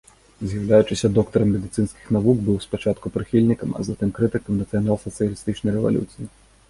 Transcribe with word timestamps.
З'яўляючыся 0.51 1.09
доктарам 1.17 1.51
медыцынскіх 1.55 2.07
навук, 2.17 2.37
быў 2.47 2.57
спачатку 2.65 3.13
прыхільнікам, 3.17 3.77
а 3.81 3.85
затым 3.91 4.09
крытыкам 4.17 4.53
нацыянал-сацыялістычнай 4.63 5.71
рэвалюцыі. 5.77 6.25